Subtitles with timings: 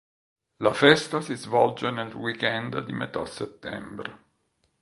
[0.67, 4.19] La festa si svolge nel weekend di metà settembre.